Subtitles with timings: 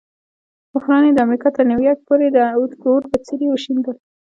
[0.73, 2.37] بحران یې د امریکا تر نیویارک پورې د
[2.89, 3.95] اور بڅري وشیندل.